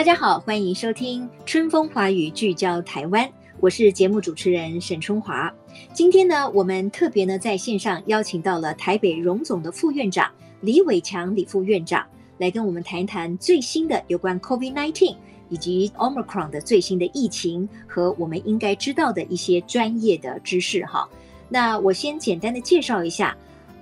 [0.00, 3.30] 大家好，欢迎收听《春风华语》，聚焦台湾。
[3.60, 5.54] 我是节目主持人沈春华。
[5.92, 10.32] 今天呢，我们特别呢在线上邀请到了台北荣总的副院长
[10.62, 12.06] 李伟强李副院长，
[12.38, 15.16] 来跟我们谈一谈最新的有关 COVID-19。
[15.50, 21.06] 以及 Omicron 的最新的疫情和我们应该知道的一些专业的知识哈。
[21.50, 23.36] 那我先简单的介绍一下。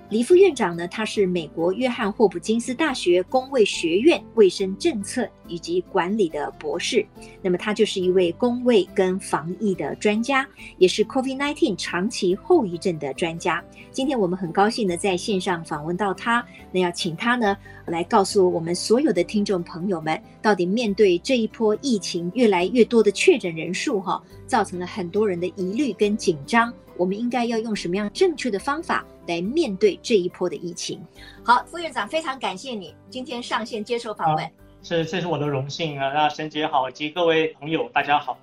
[0.09, 7.05] 李副院长呢，他是美国约翰霍普金斯大学公卫学院卫生政策以及管理的博士。
[7.43, 10.47] 那么他就是一位公卫跟防疫的专家，
[10.79, 13.63] 也是 COVID-19 长期后遗症的专家。
[13.91, 26.73] 今天我们很高兴的在线上访问到他，那要请他呢来告诉我们所有的听众朋友们，到底面对这一波疫情越来越多的确诊人数哈，造成了很多人的疑虑跟紧张。
[26.99, 31.01] 我们应该要用什么样正确的方法来面对这一波的疫情？
[31.45, 34.43] 好，副院长，非常感谢你今天上线接受访问。
[34.43, 34.51] 啊、
[34.83, 36.11] 是，这是我的荣幸啊！
[36.11, 38.37] 那沈姐好，以及各位朋友，大家好。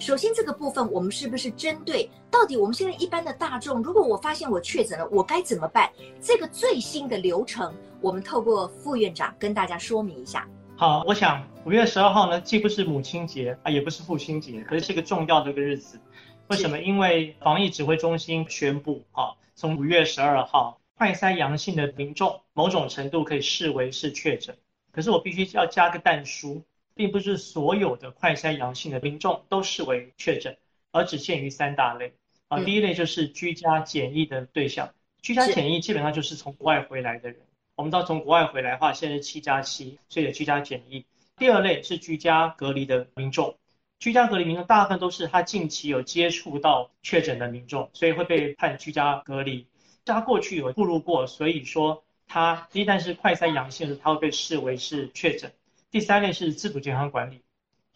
[0.00, 5.88] 首先，这个部分我们是不是针对到底我们现在一般的大众，如果我发现我确诊了，我该怎么办？
[6.20, 10.48] 这个最新的流程，我们透过副院长跟大家说明一下。
[10.74, 16.00] 好，我想五月十二号呢，既不是母亲节啊，也不是父亲节，可是是一个重要的一个日子。
[16.50, 16.80] 为什么？
[16.80, 24.56] 因为防疫指挥中心宣布，啊，从五月十二号，快筛阳性的民众，某种程度可以视为是确诊。
[24.90, 26.64] 可是我必须要加个但书，
[26.96, 30.58] 并不是所有的快筛阳性的民众都视为确诊，
[30.90, 32.14] 而只限于三大类。
[32.48, 37.38] 啊，第一类就是居家检疫的对象，居家检疫基本上就是从国外回来的人。
[37.76, 41.06] 我们知道从国外回来的话，现在是七加七，所以有居家检疫。
[41.36, 43.54] 第二类是居家隔离的民众。
[44.00, 49.66] 居家隔离民众大部分都是他近期有接触到确诊的民众，所以会被判居家隔离。
[50.06, 55.52] 他过去有暴露过，所以说他一旦是快筛阳性的，他会被视为是确诊。
[55.90, 57.42] 第三类是自主健康管理，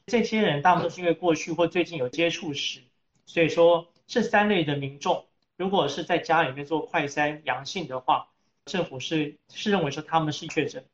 [0.05, 2.81] 这些人大部分是因为过去或最近有接触史，
[3.25, 5.25] 所以说这三类的民众，
[5.57, 8.29] 如果是在家里面做快筛阳性的话，
[8.67, 10.85] 政府是是认为说他们是确诊。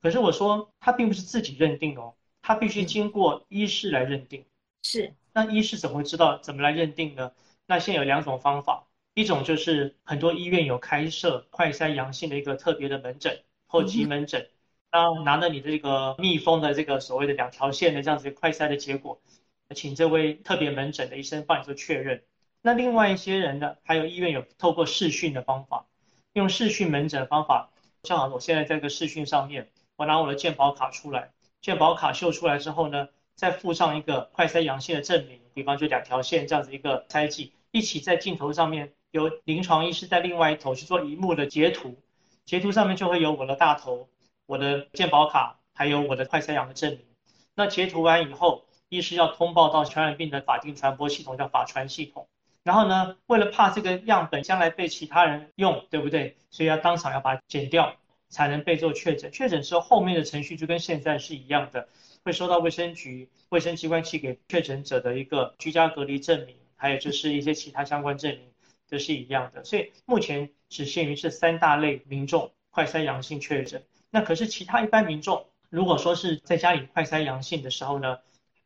[0.00, 4.44] 可是我说他并不是自己认定哦，他必须经过医师来认定。
[4.82, 7.32] 是，那医师怎么会知道怎么来认定呢？
[7.66, 14.48] 那现在有两种方法，一种就是很多医院有开设快筛阳性的一个特别的门诊或急门诊，
[14.90, 19.20] 然后拿着你的这个密封的这个所谓的两条线的这样子快筛的结果，
[19.74, 22.24] 请这位特别门诊的医生帮你做确认。
[22.62, 25.86] 那另外一些人呢，还有医院有透过视讯的方法，
[26.32, 27.70] 用视讯门诊的方法，
[28.02, 31.30] 正好我现在在这个视讯上面，我拿我的健保卡出来，
[31.60, 33.08] 健保卡秀出来之后呢，
[33.40, 41.96] 再附上一个快筛阳性的证明，比方就两条线这样子一个筛剂，一起在镜头上面由临床医师在另外一头去做萤幕的截图，
[42.44, 44.10] 截图上面就会有我的大头、
[44.44, 47.00] 我的健保卡，还有我的快筛阳的证明。
[47.54, 52.28] 那截图完以后，医师要通报到传染病的法定传播系统，叫法传系统。
[52.62, 56.36] 然后呢，为了怕这个样本将来被其他人用，对不对？
[56.50, 57.96] 所以要当场要把它剪掉，
[58.28, 59.32] 才能被做确诊。
[59.32, 61.88] 确诊之后，后面的程序就跟现在是一样的。
[62.22, 68.42] 会收到卫生局卫生机关寄给确诊者的一个居家隔离证明，还有就是一些其他相关证明
[68.88, 69.64] 都是一样的。
[69.64, 73.82] 所以目前只限于这三大类民众快筛阳性确诊。
[74.10, 78.18] 那可是其他一般民众，如果说是在家里快筛阳性的时候呢，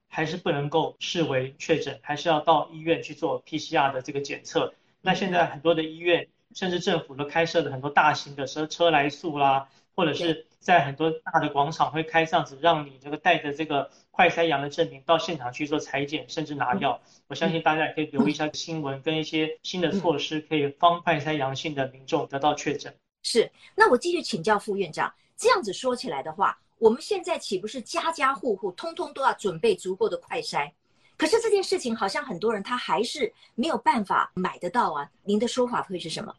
[0.08, 4.74] 还是不能够视为确诊，还是要到医院去做 PCR 的这个检测。
[5.00, 10.46] 那现在很多的医院甚至政府都开设了很多大型的车车来速啦，或者是。
[10.64, 16.98] 在很多大的广场会开这样子，让你这个带着这个快筛阳的证明到现场去做裁剪，甚至拿药。
[17.26, 22.94] 我相信大家也可以留意一下新闻，跟一些新的措施，可以帮快筛阳性的民众得到确诊。
[23.22, 30.72] 是，那我继续请教副院长，这样子说起来的话，我们现在岂不是家家户户通通都要准备足够的快筛？
[31.18, 35.10] 可是这件事情好像很多人他还是没有办法买得到啊。
[35.24, 36.34] 您的说法会是什么？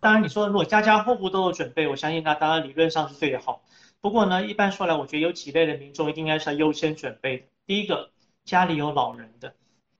[0.00, 3.62] 当然，你说如果家家户户都有准备，我相信那当然理论上是最好。
[4.00, 7.44] 不过呢，一般说来，我觉得有几类的民众一定应该是要优先准备的。
[7.66, 8.10] 第一个，
[8.46, 9.50] 家里有老人的；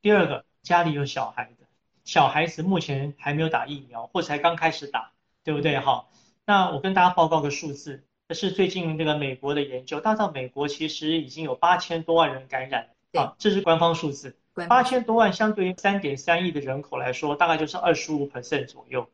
[0.01, 1.67] 第二个，家里有小孩的；
[2.05, 5.13] 小孩子目前还没有打疫苗，或者才刚开始打，
[5.45, 5.79] 对不对？
[5.79, 6.07] 哈，
[6.47, 14.35] 那我跟大家报告个数字，这是最近这个美国的研究，大到美国其实已经有八千多万人感染，啊，这是官方数字，
[14.67, 19.07] 八千多万相对于三点三亿的人口来说，大概就是二十五 percent 左右。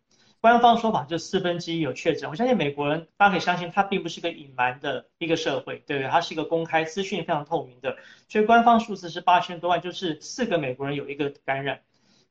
[0.47, 6.09] 官方说法就四分之一有确诊，我相信美国人大家可以相信，它并不是个隐瞒的一个社会，对不对？
[6.09, 7.97] 它是一个公开资讯非常透明的，
[8.29, 11.81] 所以官方数字是八千多万，就是四个美国人有一个感染。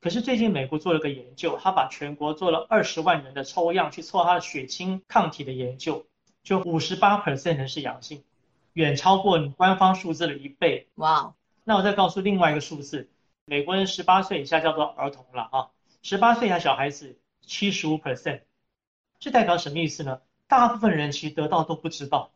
[0.00, 6.06] 可是最近美国做了个研究，他把全国做了二十万人的抽样去测他的血清抗体的研究，
[6.42, 8.24] 就五十八 percent 人是阳性，
[8.72, 10.88] 远超过你官方数字的一倍。
[10.94, 11.34] 哇.
[11.64, 13.10] 那我再告诉另外一个数字，
[13.44, 15.68] 美国人十八岁以下叫做儿童了啊，
[16.00, 17.18] 十八岁以下小孩子。
[17.46, 18.42] 七十五 percent，
[19.18, 20.20] 这代表什么意思呢？
[20.48, 22.32] 大部分人其实得到都不知道。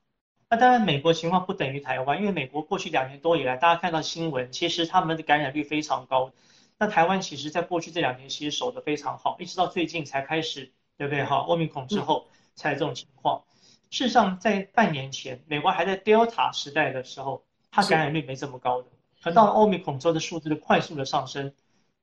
[0.49, 6.33] 那当然，美国情况不等于台湾，因为美国过去两年多以来，大家看到新闻，其实他们的感染率非常高。
[6.79, 11.25] 那台湾其实在过去这两年其实守得非常好，一直到最近才开始，对不对？
[11.25, 13.45] 哈，Omicron 之后才有这种情况。
[13.91, 18.89] 事实上，在半年前，美国还在 Delta 时代的时候，它感染率没这么高的，
[19.23, 21.53] 可到了 Omicron 之后的数字的快速的上升。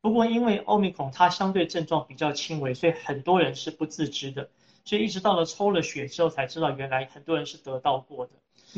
[0.01, 4.49] 不过，因为欧米孔它相对症状比较轻微，所以很多人是不自知的。
[4.85, 8.31] 所以一直到了抽了血之后，才知道原来很多人是得到过的。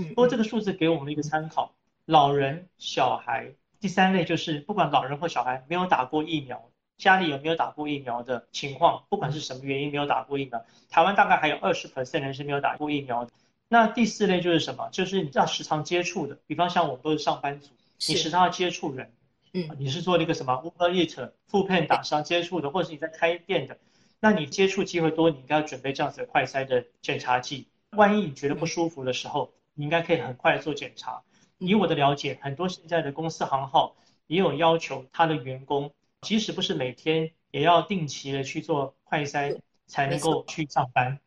[0.10, 1.72] 不过这个数字给我们一个参考：
[2.06, 3.52] 老人、小孩。
[3.80, 13.32] 第三类就是不管老人或小孩没有打过疫苗，家里有没有打过疫苗的情况，不管是什么原因没有打过疫苗，台湾大概还有二十 percent 人是没有打过疫苗的。
[13.68, 14.90] 那第四类就是什么？
[14.92, 17.70] 就是你要时常接触的，比方像我们都是上班族，
[18.08, 19.12] 你时常要接触人。
[19.54, 23.78] 嗯，你是做那个什么 Uber Eats、Foodpanda 上接触的，或者是你在开店的，
[24.20, 27.68] 那你接触机会多，你应该要准备这样子的快筛的检查剂。
[27.92, 31.24] 万一你觉得不舒服的时候，你应该可以很快做检查。
[31.58, 33.96] 以我的了解，很多现在的公司行号
[34.28, 35.92] 也有要求他的员工，
[36.22, 41.20] 即使不是每天，也要定期的去做快筛，才能够去上班。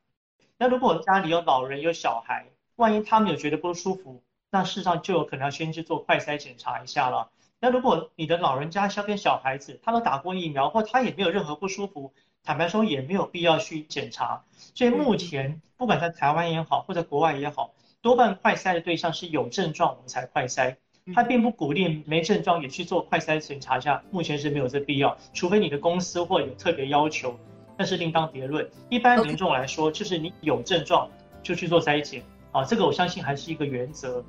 [0.56, 2.46] 那如果家里有老人有小孩，
[2.76, 7.30] 万一他们有觉得不舒服，那事实上就有可能要先去做快筛检查一下了。
[7.64, 12.12] 那如果你的老人家、小跟小孩子，他都打过疫苗，或他也没有任何不舒服，
[12.42, 14.42] 坦白说也没有必要去检查。
[14.74, 20.74] 所以目前不管在台湾也好，或者国外也好，多半快筛的对象是有症状我们才快筛，
[21.14, 27.38] 他并不鼓励没症状也去做快筛检查一下，目前是没有这必要，除非你的公司或有特别要求，
[27.78, 28.68] 那是另当别论。
[28.88, 31.08] 一般民众来说，就是你有症状
[31.44, 34.24] 就去做筛检啊，这个我相信还是一个原则。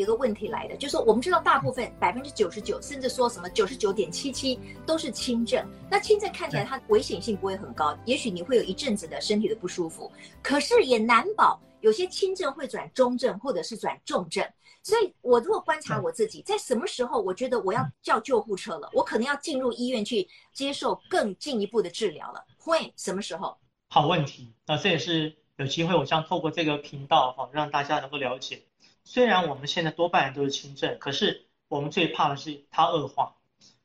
[0.00, 5.62] 有一个问题来的，就是说我们知道大部分百分之九十九，甚至说什么九十九点七七都是轻症。
[5.90, 10.10] 那轻症看起来它危险性不会很高，也许你会有一阵子的身体的不舒服，
[10.42, 14.42] 可是也难保有些轻症会转中症或者是转重症。
[14.82, 23.54] 所以我如果观察我自己，在什么时候我觉得我要叫救护车了，我可能要进入医院去接受更进一步的治疗了，会什么时候？
[23.88, 28.62] 好问题，那这也是有机会，我想透过这个频道哈，让大家能够了解。
[29.04, 33.36] 虽然我们现在多半人都是轻症，可是我们最怕的是它恶化。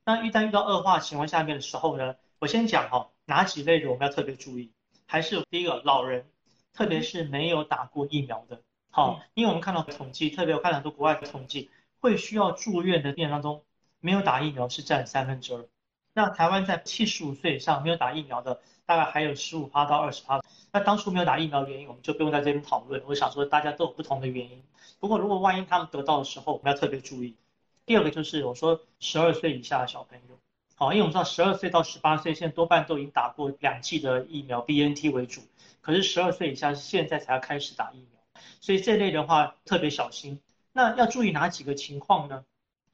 [0.04, 4.72] 那一旦遇到恶化情况下面的时候呢，我先讲哈，哪几类人我们要特别注意？
[5.08, 6.30] 还是第一个老人，
[6.74, 8.62] 特别是没有打过疫苗的。
[8.92, 13.64] 好，因为我们看到统计，特别我看到很多国外的统计，会需要住院的病人当中，
[14.00, 15.68] 没有打疫苗是占三分之二。
[16.14, 20.40] 那台湾在七十五岁以上没有打疫苗的，大概还有十五趴到二十趴。
[20.76, 23.02] 那当初没有打疫苗的原因，我们就不用在这边讨论。
[23.08, 24.62] 我想说，大家都有不同的原因。
[25.00, 27.38] 不过，如果万一他们得到的时候，我们要特别注意。
[27.86, 30.38] 第二个就是我说十二岁以下的小朋友，
[30.76, 35.40] 好，因为我们知道十二岁到十八岁现在多半都已经打过两剂的疫苗，BNT 为主。
[35.80, 40.42] 可是十二岁以下是现在才要开始打疫苗，所以这类的话特别小心。
[40.74, 42.44] 那要注意哪几个情况呢？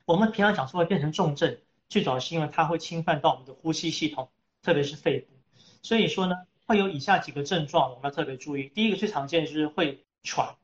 [0.05, 1.57] 我们平常讲说会变成重症，
[1.89, 4.29] 最主要是因为它会侵犯到我们的呼吸系统，
[4.61, 5.33] 特别是肺部。
[5.81, 6.35] 所以说呢，
[6.65, 8.69] 会有以下几个症状，我们要特别注意。
[8.69, 10.55] 第一个最常见就是会喘，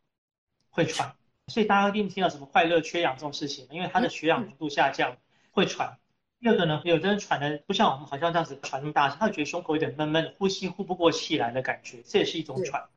[0.70, 1.16] 会喘。
[1.48, 5.18] 所以大家一定听到什么快乐缺氧这种事情，因为它的血氧浓度下降，
[5.52, 5.98] 会喘。
[6.40, 12.90] 第二个呢，有的人喘的不像我们好像这样子喘那么大声，他会觉得胸口有点闷闷的，呼吸呼不过气来的感觉，这也是一种喘。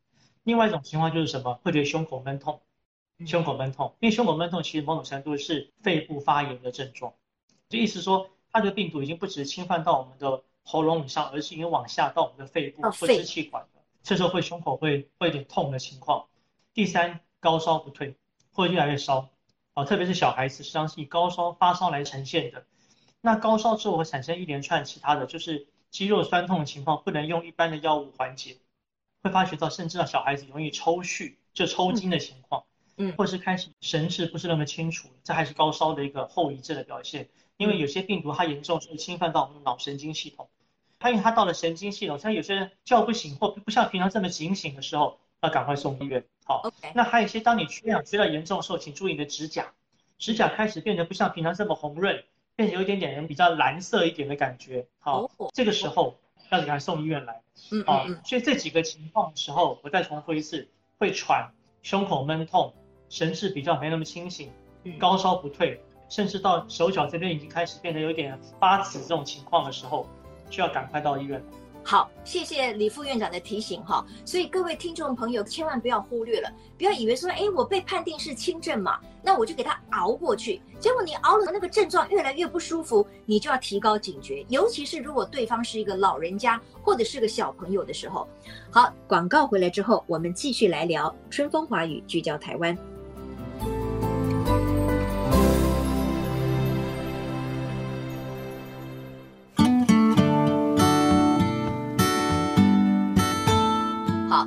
[0.43, 2.61] 另外一种情况就是什么，会觉得胸口闷痛，
[3.25, 7.15] 胸口闷痛，因为胸口闷痛其实某种程度是肺部发炎的症状，
[7.69, 16.29] 就意思说它的病毒已经不只侵犯到我们的喉咙以上，而是因为往下到我们的肺部或支气管了，这时候会胸口会会有点痛的情况。
[16.73, 18.15] 第三，高烧不退。
[18.53, 19.31] 会越来越烧，
[19.75, 22.67] 啊，特别是小孩子，实际上是以高烧发烧来呈现的。
[23.21, 28.59] 那高烧之后会产生一连串其他的就是肌肉酸痛的情况，不能用一般的药物缓解，
[29.23, 32.65] 会发觉到甚至让小孩子容易抽搐，就抽筋的情况。
[32.97, 37.29] 嗯，或是开始神志不是那么清楚，这还是高烧的一个后遗症的表现。
[37.57, 40.51] 因为有些病毒它严重是侵犯到我们脑神经系统，
[41.01, 46.23] 它因为它到了神经系统，像有些人叫不醒或不像平常这么警醒的时候，要赶快送医院。
[46.45, 46.93] 好，Okay.
[46.95, 49.73] 那还有一些当你缺氧缺到严重的时候，请注意你的指甲，
[50.19, 52.23] 指甲开始变得不像平常这么红润，
[52.55, 54.87] 变得有一点点比较蓝色一点的感觉。
[54.99, 55.51] 好，oh.
[55.55, 56.19] 这个时候
[56.51, 57.41] 要赶快送医院来。
[57.73, 58.21] 嗯嗯嗯。
[58.25, 61.51] 所以这几个情况的时候，我再重复一次，会喘，
[61.83, 62.75] 胸口闷痛，
[63.09, 64.53] 神志比较没那么清醒，
[64.99, 65.81] 高烧不退。
[66.11, 70.09] 甚至到手脚这边已经开始变得有点发紫这种情况的时候，
[70.51, 71.43] 需要赶快到医院。
[71.83, 74.05] 好，谢谢李副院长的提醒哈。
[74.23, 80.61] 所以各位听众朋友千万不要忽略了，不要以为说，哎，我被判定是轻症嘛，那我就给他熬过去。
[80.79, 88.29] 结果你熬了那个症状越来越不舒服，你就要提高警觉，尤其是如果对方是一个老人家或者是个小朋友的时候。
[88.71, 92.77] 好，广告回来之后，我们继续来聊春风华语，聚焦台湾。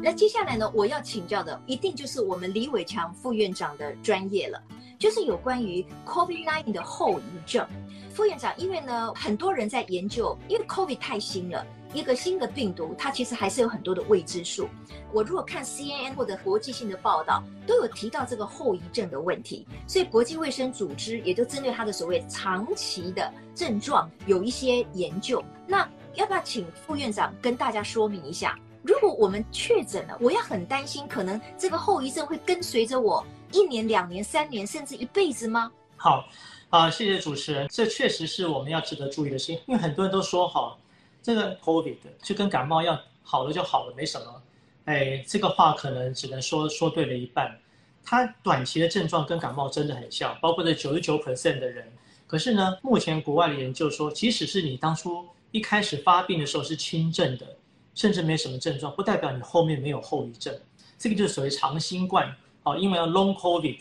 [0.06, 4.62] 那接下来呢，我要请教的一定就是我们李伟强副院长的专业了，
[5.00, 7.66] 就是有关于 COVID-19 的后遗症。
[8.14, 14.68] 副院长，因为呢，很多人在研究，因为 COVID 太新了，一个新的病毒，它其实还是有很多的未知数。
[15.14, 25.42] 我如果看 CNN 或者国际性的报道，都有提到这个后遗症的问题，所以国际卫生组织也就针对它的所谓长期的症状有一些研究。
[25.66, 28.60] 那要不要请副院长跟大家说明一下？
[28.84, 35.72] 如果我们确诊了，我要很担心，可能这个后遗症会跟随着我一年、两年、三年，甚至一辈子吗？
[35.96, 36.28] 好，
[36.70, 40.78] 啊，谢谢主持人，这确实是我们要值得注意的事情，因为很多人都说，好，
[41.22, 44.42] 这个 COVID 就跟感冒一样，好了就好了，没什么。
[44.84, 47.58] 哎，这个话可能只能说说对了一半。
[48.04, 51.90] 它短期的症状跟感冒真的很像，包括这九十九 percent 的人。
[52.28, 57.48] 可是呢，目前国外的研究说，即使是你当初一开始发病的时候是轻症的。
[57.96, 60.54] 甚至没什么症状，不代表你后面没有后遗症。
[60.98, 63.80] 这个就是所谓长新冠，哦，英文叫 Long COVID。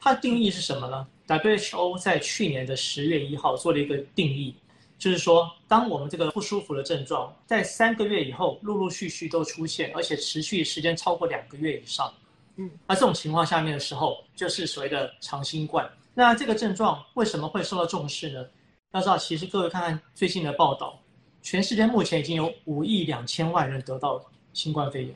[0.00, 4.54] 它的定义是什么呢？WHO 在去年的十月一号做了一个定义，
[4.98, 12.12] 就是说，当我们这个不舒服的症状在三个月以后陆陆续续都出现，而且持续时间超过两个月以上，
[12.56, 15.88] 嗯，那这种情况下面的时候，就是所谓的长新冠。
[16.12, 18.46] 那这个症状为什么会受到重视呢？
[18.92, 21.00] 要知道，其实各位看看最近的报道。
[21.44, 24.18] 全世界目前已经有五亿两千万人得到
[24.54, 25.14] 新冠肺炎，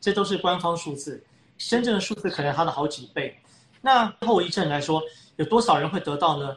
[0.00, 1.22] 这都是官方数字，
[1.58, 3.38] 真正的数字可能它的好几倍。
[3.82, 5.02] 那后遗症来说，
[5.36, 6.56] 有多少人会得到呢？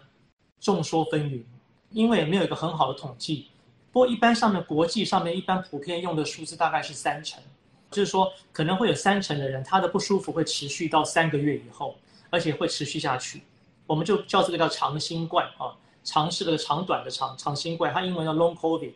[0.61, 1.43] 众说纷纭，
[1.91, 3.49] 因为没有一个很好的统计。
[3.91, 7.43] 不过一般上面国际上面一般普遍用的数字大概是三成，
[7.91, 11.97] 就是说可能会有三成的人他的不舒服会持续到三个月以后，
[12.29, 13.43] 而且会持续下去。
[13.85, 15.75] 我们就叫这个叫长新冠啊。
[16.03, 18.91] 长是个长短的长，长新冠，它英文叫 Long COVID。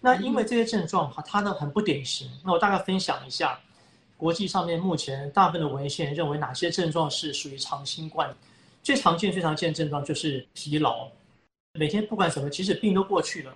[0.00, 2.30] 那因为这些症状哈，它呢很不典型。
[2.44, 3.58] 那我大概分享一下，
[4.16, 8.32] 国际上面目前大部分的文献认为哪些症状是属于长新冠。
[8.82, 11.08] 最常见、最常见的症状就是疲劳，
[11.72, 13.52] 每天不管什么，即使病都过去了，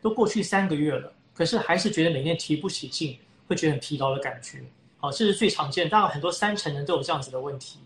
[0.00, 4.60] 都过去三个月了，可是还是觉得每天提不起劲，会觉得很疲劳的感觉。
[4.98, 7.78] 好，这是最常见，大概很多三成人都有这样子的问题。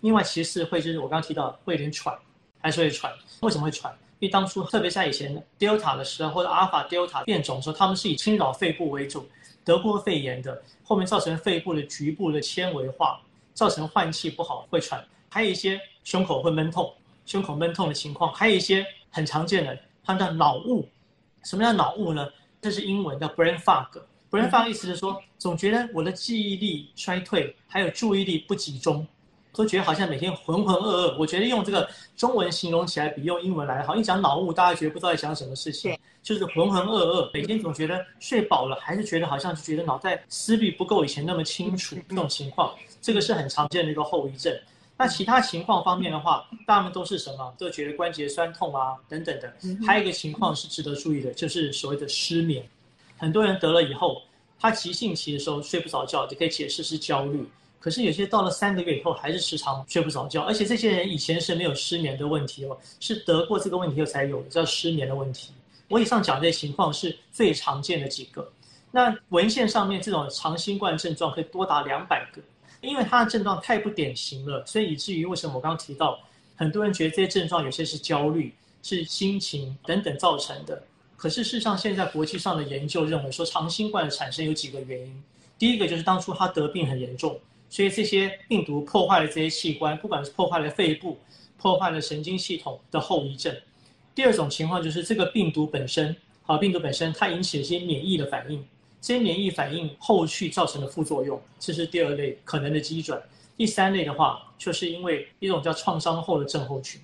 [0.00, 2.16] 另外，其次会就是我刚刚提到会有点喘。
[2.60, 3.92] 还是会喘，为什么会喘？
[4.20, 9.28] 因为当初特别在以前 Delta 的时候，或者 Alpha、Delta 变种的时候，他们是以侵扰肺部为主，
[9.64, 13.20] 得过肺炎的，后面造成肺部的局部的纤维化，
[13.54, 16.92] 造成换气不好会喘，还有一些胸口会闷痛，
[17.26, 20.88] 胸口闷痛的情况，还有一些很常见的，它叫脑雾。
[21.44, 22.28] 什么叫脑雾呢？
[22.60, 23.86] 这是英文叫 brain fog。
[24.30, 29.06] brain fog 意思是说，总觉得我的记忆力衰退，还有注意力不集中。
[29.52, 33.96] 都觉得好像每天浑浑噩噩，我觉得用这个中文形容起来比用英文来好。
[33.96, 44.56] 一讲脑雾，大家觉得不知道在讲什么事情，就是浑浑噩噩，每天总觉得睡饱了，还是觉得好像是觉得脑袋思虑不够以前那么清楚这种情况，这个是很常见的一个后遗症。
[44.96, 47.54] 那其他情况方面的话，大部分都是什么？
[47.56, 49.52] 都觉得关节酸痛啊等等的。
[49.86, 52.64] 还有一个情况是值得注意的，就是所谓的失眠。
[53.16, 54.20] 很多人得了以后，
[54.58, 57.48] 他急性期的时候睡不着觉，就可以解释是焦虑。
[57.80, 65.52] 可是有些到了三个月以后还是时常睡不着觉，而且这些人以前是没有失眠的问题哦，是得过这个问题后才有叫失眠的问题。
[65.88, 68.52] 我以上讲这些情况是最常见的几个。
[68.90, 72.42] 那文献上面这种长新冠症状可以多达两百个，
[72.80, 76.18] 因为它的症状太不典型了，所以以至于为什么我刚刚提到，
[76.56, 80.82] 很多人觉得这些症状有些是焦虑、是心情等等造成的。
[81.16, 85.22] 可是事实上，现在国际上的研究认为说，长新冠的产生有几个原因。
[85.58, 87.38] 第一个就是当初他得病很严重。
[87.70, 91.18] 所以这些病毒破坏了这些器官，不管是破坏了肺部、
[91.56, 93.54] 破坏了神经系统的后遗症。
[94.14, 98.66] 第二种情况就是这个病毒本身，好，病毒本身它引起了一些免疫的反应，
[99.00, 103.20] 这些免疫反应后续造成的副作用，这是第二类可能的基准。
[103.56, 107.00] 第三类的话，就是因为一种叫创伤后的症候群，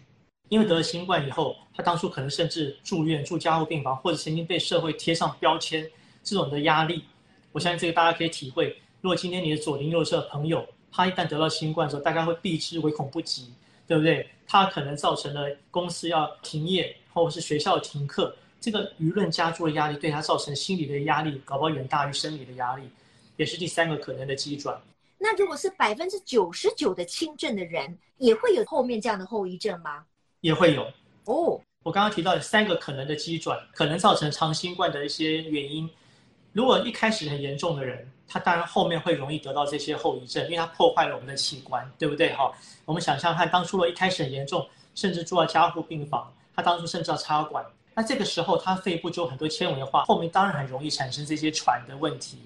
[0.48, 5.88] 因为得了新冠以后，他当初可能甚至住院住加护病房，或者曾经被社会贴上标签，
[6.22, 7.04] 这种的压力，
[7.52, 8.76] 我相信这个大家可以体会。
[9.04, 13.52] 如果今天你的左邻右舍朋友，他一旦得到新冠的时候，大家会避之唯恐不及，
[13.86, 14.26] 对不对？
[14.46, 22.88] 他可能造成了公司要停业，或者是学校停课，这个舆论加注的压力对他造成心理的压力，搞不好远大于生理的压力，
[23.36, 24.74] 也是第三个可能的机转。
[25.18, 30.02] 那如果是百分之九十九的轻症的人，也会有后面这样的后遗症吗？
[30.40, 30.90] 也会有
[31.26, 31.60] 哦。
[31.82, 35.90] 我刚刚提到的三个可能的机转，可能造成长新冠的一些原因。
[36.54, 42.32] 如果一开始很严重的人，他当然后面会容易得到这些后遗症，因为他破坏了我们的器官，对不对？
[42.32, 42.48] 哈，
[42.84, 52.38] 我们想象看当初的一开始很严重，甚至住到加护病房，他当初甚至要插管，那这个时候他肺部就有很多纤维化，后面当然很容易产生这些喘的问题。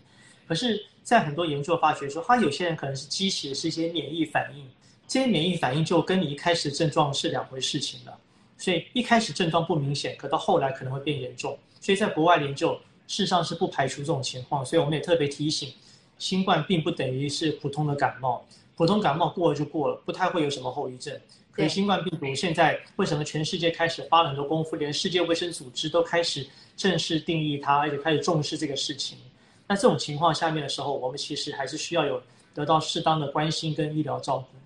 [0.48, 4.66] 可是，在很多研究发觉说，他有些人可能是激起的是一些免疫反应，
[5.06, 8.18] 这些免疫反应就跟你一开始症状是两回事情了。
[8.56, 11.58] 所以一开始症状不明显，可到后来可能会变严重。
[11.78, 12.80] 所以在国外研究。
[13.08, 15.72] 事实上是不排除这种情况，所以我们也特别提醒，
[16.18, 18.44] 新冠并不等于是普通的感冒，
[18.76, 21.18] 普通感冒过了就过了，不太会有什么后遗症。
[21.50, 26.46] 可是新冠病毒现在为什么全世界开始花了很多功夫，连世界卫生组织都开始
[26.76, 29.18] 正式定义它，而且开始重视这个事情？
[29.66, 32.22] 那这种情况下面的时候，我们其实还是需要有
[32.54, 34.58] 得到适当的关心跟医疗照顾。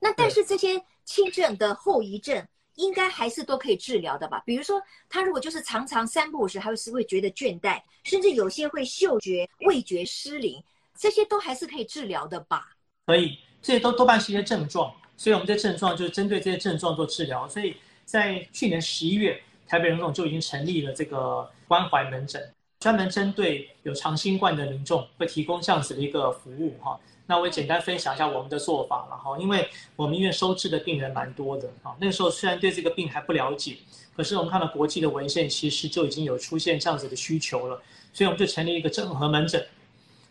[0.00, 2.44] 那但是这些轻症的后遗症。
[2.76, 4.42] 应该还是都可以治疗的吧？
[4.44, 10.62] 比如说，他如果就是常常三不五时，还是会觉得倦怠，甚至有些会嗅觉、味觉失灵，
[10.98, 12.70] 这些都还是可以治疗的吧？
[13.06, 17.48] 可以，这些都多半是一些症状，所以我们这症状就是针对这些症状做治疗。
[17.48, 22.53] 所以在去年十一月，台北荣总就已经成立了这个关怀门诊，
[22.84, 27.00] 专门针对有长新冠的民众，会提供这样子的一个服务哈。
[27.24, 29.66] 那我也简单分享一下我们的做法了哈，因为
[29.96, 31.96] 我们医院收治的病人蛮多的啊。
[31.98, 33.78] 那个时候虽然对这个病还不了解，
[34.14, 37.80] 可是我们看到国际的文献，其实就已经有出现这样子的需求了，
[38.12, 39.66] 所以我们就成立一个整合门诊。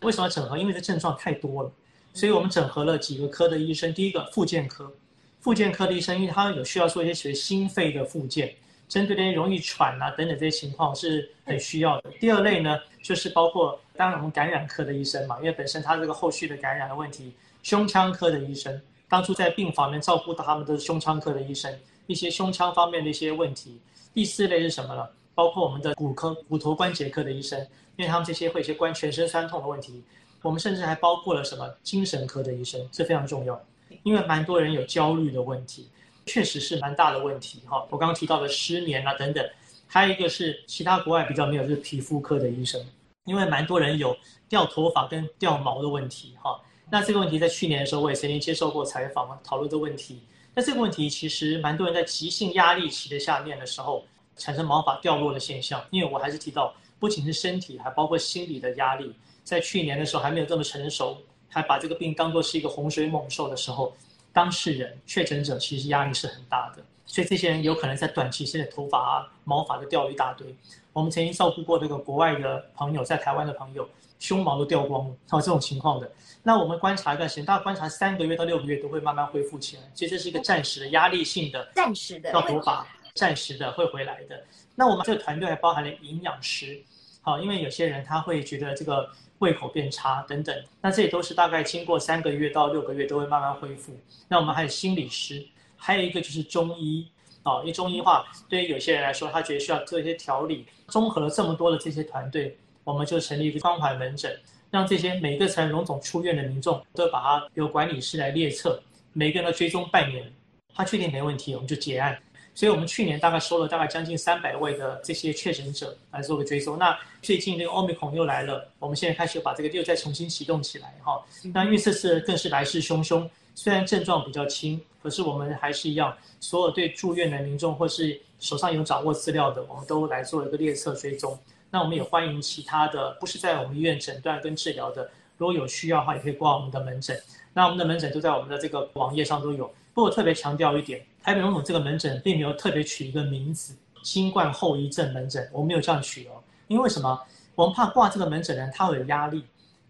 [0.02, 0.56] 为什么整合？
[0.56, 1.72] 因为这症状太多了，
[2.12, 3.92] 所以我们整合了几个科的医生。
[3.92, 4.92] 第一个，复健科，
[5.40, 8.54] 复健科的医生，因为他有需要做一些学心肺的复健。
[8.88, 12.10] 针对那些容易喘啊等等这些情况是很需要的。
[12.20, 21.72] 第二类呢，就是包括当然我们感染科的医生嘛，因为本身他这个后续的感染的问题，胸腔科的医生，当初在病房里面照顾到他们都是胸腔科的医生，
[22.06, 23.80] 一些胸腔方面的一些问题。
[24.12, 25.06] 第四类是什么呢？
[25.34, 27.58] 包括我们的骨科、骨头关节科的医生，
[27.96, 30.02] 因为他们这些会一些关全身酸痛的问题。
[30.42, 33.60] 我们甚至还包括了什么精神科的医生，这非常重要，
[34.02, 35.88] 因为蛮多人有焦虑的问题。
[36.26, 39.46] 确实是蛮大的问题哈，我刚刚提到的失眠啊等等，
[39.86, 42.84] 还有一个是其他国外比较没有，就是皮肤科的医生，
[43.24, 44.16] 因为蛮多人有
[44.48, 46.60] 掉头发跟掉毛的问题哈。
[46.90, 50.22] 那这个问题在去年的时候我也曾经接受过采访，讨论的问题。
[50.54, 54.04] 那这个问题其实蛮多人在急性压力期的下面的时候
[54.36, 63.94] 产生毛发掉落的现象，因为我还是提到，不仅是身体，还包括心理的压力，在去年的时候还没有这么成熟，还把这个病当作是一个洪水猛兽的时候。
[64.34, 70.44] 当事人确诊者其实压力是很大的，所以这些人有可能在短期之内头发啊、毛发都掉了一大堆。
[70.92, 76.10] 我们曾经照顾过这个国外的朋友，在台湾的朋友，胸毛都掉光了，还有这种情况的。
[76.42, 79.82] 那我们观察一段时间，大概观察三个月到六个月都会慢慢恢复起来。
[79.94, 84.42] 其实这是一个暂时的压力性的，暂时的掉头发，暂时的会回来的。
[84.74, 86.82] 那我们这个团队还包含了营养师，
[87.22, 89.08] 好，因为有些人他会觉得这个。
[89.44, 93.92] 胃口变差等等，那这也都是大概经过三个月到六个月都会慢慢恢复。
[94.26, 97.06] 那我们还有心理师，还有一个就是中医
[97.42, 104.34] 啊，因为中医话，对于有些人来说，他觉得需要做一些调理，综合了这么多的这些团队，我们就成立一个关怀门诊，
[104.70, 110.32] 让这些每个从荣总出院的民众都把他由管理师来列册，每个人都追踪半年，
[110.74, 112.18] 他确定没问题，我们就结案。
[112.54, 116.78] 所以我们去年大概收了大概将近三百位的这些确诊者来做个追踪。
[116.78, 121.20] 那最近这个 Omicron 又来了，我们现在开始把这个又再重新启动起来哈。
[121.52, 131.36] 那因为这次更是来势汹汹，虽然症状比较轻，可是我们还是一样，所有对住院的民众或是手上有掌握资料的，我们都来做一个列测追踪。
[131.70, 137.20] 那我们也欢迎其他的不是在我们医院诊断跟治疗的，如果有需要的话，也可以挂我们的门诊。
[137.52, 139.66] 那我们的门诊都在我们的这个网页上都有。
[139.92, 141.04] 不过我特别强调一点。
[141.24, 146.32] 台北荣总这个门诊并没有特别取一个名字，新冠后遗症门诊，我没有这样取哦。
[146.68, 147.18] 因为什么？
[147.54, 149.42] 我们怕挂这个门诊的人他会有压力，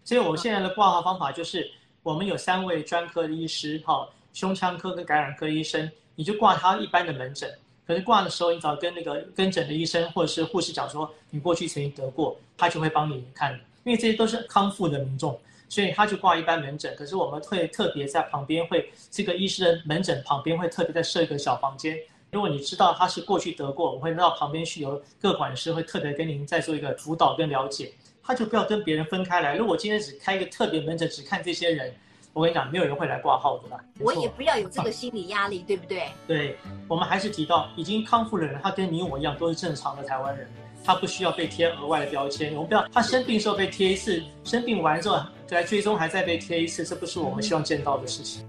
[0.05, 1.69] 所以我现在的挂号方法就是
[2.03, 7.53] 我们有三位专科的医师，哈，胸腔科跟感染科医生，你就挂他一般的门诊。
[7.85, 15.37] 可是挂的时候，你只要跟那个跟诊的医生或者是护士讲说，你过去曾经得过，他就会帮你看，因为这些都是康复的民众，
[15.69, 16.95] 所以他就挂一般门诊。
[16.95, 21.97] 可是我们会特别在旁边会这个医师的门诊旁边会特别再设一个小房间。
[22.31, 27.93] 如果你知道他是过去得过，我会到旁边去，有各管师会特别跟您再做一个辅导跟了解。
[28.21, 29.55] 他就不要跟别人分开来。
[29.55, 31.93] 如果今天只开一个特别门诊，只看这些人，
[32.33, 33.79] 我跟你讲，没有人会来挂号的啦。
[33.99, 36.09] 我也不要有这个心理压力，对不对？
[36.27, 40.49] 对，我们还是提到已经康复的人，他跟你我一样都是正常的台湾人，
[40.83, 42.53] 他不需要被贴额外的标签。
[42.55, 48.43] 我们不要他生病时候被贴一次，生病完之后来追踪还再被贴一次，这不是我们希望见到的事情。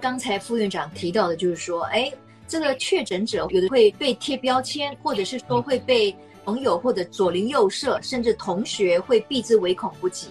[0.00, 2.12] 刚才副院长提到的，就是说，哎，
[2.46, 6.14] 这个确诊者有的会被贴标签，或者是说会被。
[6.44, 10.26] 朋友或者左邻右舍，甚至同学会避之唯恐不及。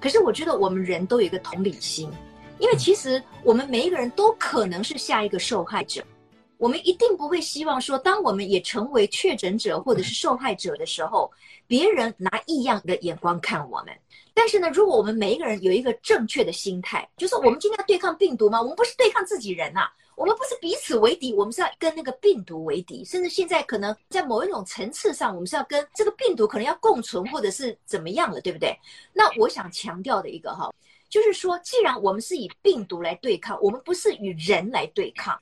[0.00, 2.10] 可是我觉得我们人都有一个同理心，
[2.58, 6.02] 因为其实我们每一个人都可能是下一个受害者。
[6.62, 11.28] 我们一定不会希望说，当我们也成为确诊者或者是受害者的时候，
[11.66, 13.92] 别人拿异样的眼光看我们。
[14.32, 18.62] 但是呢，如果我们每一个人有一个正确的心态，就是我们今天要对抗病毒吗？
[18.62, 19.92] 我们不是对抗自己人呐、啊。
[20.14, 28.72] 我们不是彼此为敌，我们是要跟那个病毒为敌，甚至现在可能在某一种层次上，我们是要跟这个病毒可能要共存，或者是怎么样了，对不对？
[29.12, 30.72] 那我想强调的一个哈，
[31.08, 35.36] 就是说，既然我们是以病毒来对抗，我们不是与人来对抗，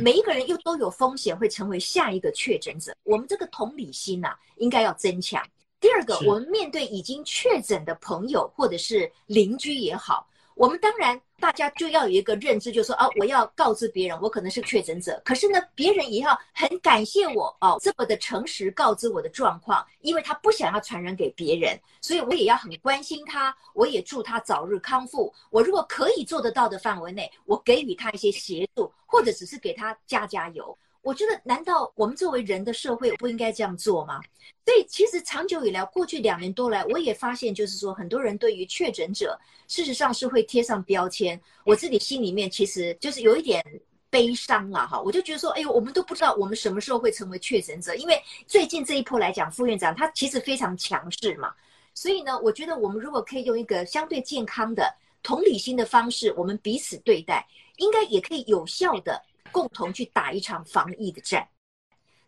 [0.00, 5.42] 每一个人又都有风险会成为下一个确诊者，我们这个同理心呐、啊，应该要增强。
[5.80, 10.28] 第二个，我们面对已经确诊的朋友或者是邻居也好。
[10.54, 15.20] 我们当然，大家就要有一个认知，就是说啊，我要告知别人，我可能是确诊者。
[15.24, 25.32] 可是呢，别人也要很感谢我哦，这么的诚实告知我的状况，因为他不想要传染给别人，所以我也要很关心他，我也祝他早日康复。
[25.50, 30.76] 我如果可以做得到的范围内，我给予他一些协助，或者只是给他加加油。
[31.02, 34.20] 我觉得，难道我们作为人的社会不应该这样做吗？
[34.64, 41.38] 所以，其实长久以来，过去两年多来，我也发现，就是说，很多人对于确诊者，事实上是会贴上标签。
[41.66, 43.60] 我自己心里面其实就是有一点
[44.08, 45.00] 悲伤了哈。
[45.00, 51.52] 我就觉得说，哎呦，我们都不知道我们什么时候会成为确诊者，因为最近这一波来讲，副院长他其实非常强势嘛。
[51.94, 57.44] 所以呢，我觉得我们如果可以用一个相对健康的、同理心的方式，我们彼此对待，
[57.78, 59.20] 应该也可以有效的。
[59.52, 61.46] 共同去打一场防疫的战。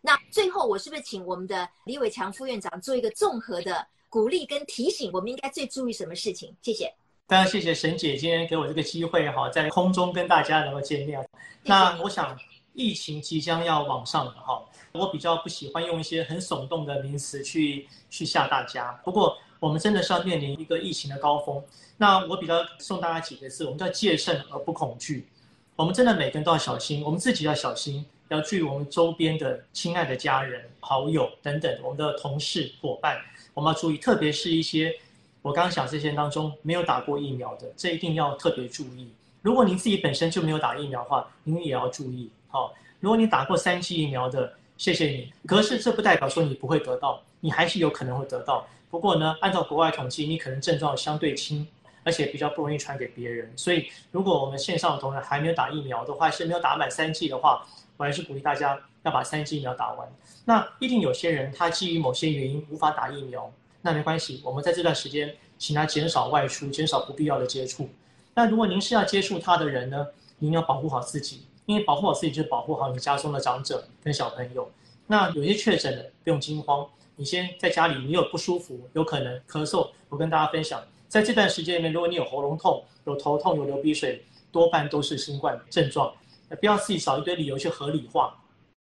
[0.01, 5.09] 那最后，我是不是请我们的李伟强副院长做一个综合的鼓励跟提醒？
[5.11, 6.53] 我们应该最注意什么事情？
[6.61, 6.93] 谢谢。
[7.27, 11.27] 当然，谢谢沈姐今天给我这个机会哈，在空中跟大家能够见面。
[11.63, 12.37] 那我想，
[12.73, 18.91] 疫情即将要往上了哈，我比较不喜欢用一些很耸动的名词去去吓大家。
[19.03, 21.63] 不过，我们真的是要面临一个疫情的高峰。
[21.97, 25.27] 那我比较送大家几个字，我们叫戒慎而不恐惧。
[25.75, 33.19] 我们真的每个人都要小心，我们自己要小心，要注意我们周边的亲爱的家人、好友等等，我们的同事、伙伴，
[33.53, 34.95] 我们要注意，特别是一些
[35.41, 39.09] 我刚刚讲这些当中没有打过疫苗的，这一定要特别注意。
[39.41, 42.29] 如果您自己本身就没有打疫苗的话，您也要注意。
[42.47, 45.33] 好，如果你打过三剂疫苗的，谢谢你。
[45.45, 48.65] 可是这不代表说你不会得到，你还是有可能会得到。
[48.89, 51.67] 不过呢，按照国外统计，你可能症状相对轻。
[52.05, 57.65] 而且比较不容易传给别人，所以如果我们线上的同仁还没有打疫苗的话，是没有打满三剂的话，
[57.97, 60.07] 我还是鼓励大家要把三剂疫苗打完。
[60.45, 67.89] 那一定有些人他基于某些原因无法打疫苗，那没关系，我们在这段时间请他减少外出，减少不必要的接触。
[68.35, 70.05] 那如果您是要接触他的人呢，
[70.37, 74.69] 您要保护好自己，因为保护好自己就是保护好你家中的长者跟小朋友。
[75.07, 80.79] 那有些确诊的不用惊慌，你先在家里，你有不舒服，有可能咳嗽，我跟大家分享。
[81.15, 86.13] 在这段时间里面，如果你有喉咙痛、有头痛、有流鼻水，多半都是新冠症状。
[86.59, 88.37] 不要自己找一堆理由去合理化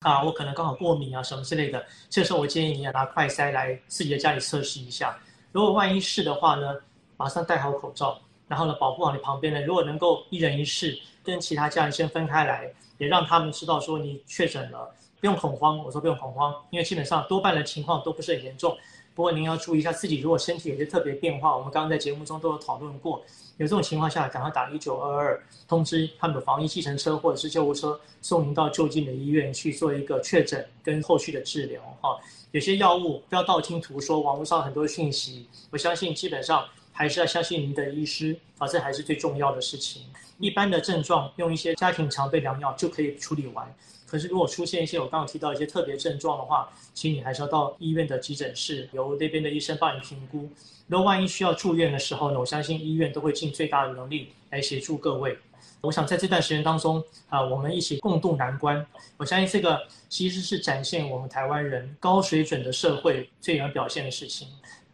[0.02, 0.22] 啊！
[0.22, 1.84] 我可能刚好过敏啊，什么之类的。
[2.08, 5.18] 这时候我建议你要拿快筛来自己的家里测试一下。
[5.50, 6.76] 如果万一是的话呢，
[7.16, 8.16] 马上戴好口罩，
[8.46, 9.60] 然后呢，保护好你旁边的。
[9.62, 14.88] 如果能够一人一室，跟其他家人先分开来，也让他们知道说你确诊了，
[15.18, 15.78] 不用恐慌。
[15.78, 18.78] 我说不用恐慌，因为基本上多半的情况都不是很严重。
[19.14, 23.22] 不过您要注意一下自己，如果身体有些特别变化，我们刚刚在节目中都有讨论过，
[23.58, 31.82] 有这种情况下，赶快打一九二二，通知他们的防疫计程车或者是救护车送您到就近的医院去做一个确诊跟后续的治疗。
[32.00, 32.18] 哈，
[32.52, 40.04] 有些药物不要道听途说，网络上很多讯息，我相信基本上还是要相信您的医师啊，这还是最重要的事情。
[40.38, 43.74] 一般的症状用一些家庭常备良药就可以处理完。
[44.10, 50.50] 可是如果出现一些我刚刚提到一些特别症状的话，请你还是要到医院的急诊室，由那边的医生帮你评估。
[50.88, 55.38] 如果万一需要住院的时候呢，我相信医院都会尽最大的能力来协助各位。
[55.80, 58.84] 我想在这段时间当中啊，我们一起共度难关。
[59.16, 64.48] 我相信这个其实是展现我们台湾人高水准的社会最能表现的事情。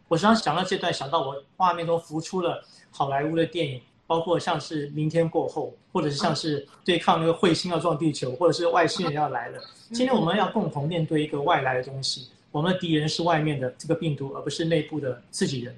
[0.07, 9.59] 我常常想到这段，想到我画面中浮出了好莱坞的电影，包括像是《明天过后》，或者是像是对抗那个彗星要撞地球，或者是外星人要来了。
[9.91, 15.75] 今天我们要共同面对一个外来的东西，我们的敌人是外面的这个病毒，而不是内部的自己人。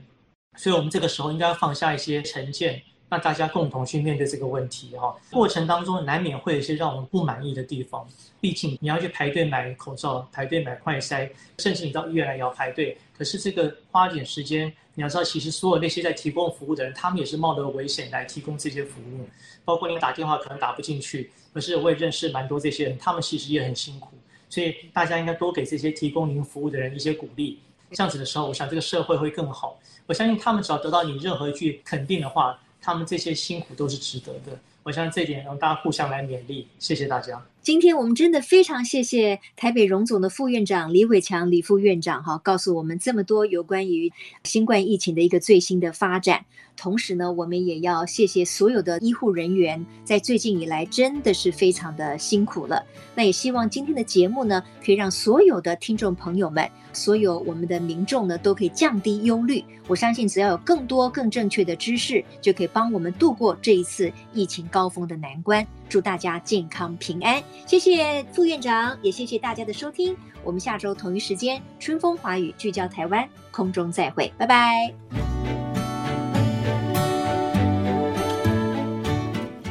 [0.58, 2.82] 所以，我们这个时候应该放下一些成见。
[3.12, 5.16] 让大家共同去面对这个问题哈。
[5.32, 8.08] 过程当中难免会有一些让我们不满意的地方，
[8.40, 12.96] 毕竟你要去排队买口罩，排队买快筛，甚至你到医院来也要排队。
[13.20, 19.28] 可是这个花点时间，你要知道，其实所有那些在提供服务的人，他们也是冒着危险来提供这些服务。
[19.66, 24.12] 包括你打电话可能打不进去，可是我也认识蛮多这些人，他们其实也很辛苦。
[24.50, 27.60] 所以大家应该多给这些提供您服务的人一些鼓励。
[27.92, 29.78] 这样子的时候，我想这个社会会更好。
[30.08, 32.60] 我相信他们只要得到你任何一句肯定的话。
[32.82, 36.66] 他们这些辛苦都是值得的，我相信这点让大家互相来勉励。
[36.80, 37.46] 谢谢大家。
[37.62, 44.10] 今天我们真的非常谢谢台北荣总的副院长李伟强李副院长哈，告诉我们这么多有关于
[44.46, 46.46] 新冠疫情的一个最新的发展。
[46.78, 52.82] 同时呢，我们也要谢谢所有的医护人员，在最近以来真的是非常的辛苦了。
[53.14, 59.62] 那也希望今天的节目呢，可以让所有的听众朋友们，所有我们的民众呢，都可以降低忧虑。
[59.86, 65.68] 我相信，只要有更多更正确的知识，就可以帮我们度过这一次疫情高峰的难关。
[65.90, 67.44] 祝大家健康平安。
[67.66, 70.16] 谢谢副院长，也谢谢大家的收听。
[70.44, 74.94] 我们下周同一时间，春风华语聚焦台湾，空中再会，拜拜。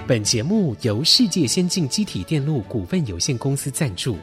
[0.06, 4.16] 本节目由世界先进机体电路股份有限公司赞助，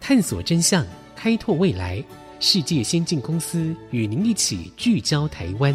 [0.00, 2.02] 探索真相，开拓未来。
[2.40, 5.74] 世界先进公司与您一起聚焦台湾。